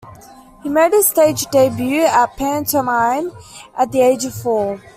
[0.63, 3.31] He made his stage debut in pantomime
[3.77, 4.81] at the age of four.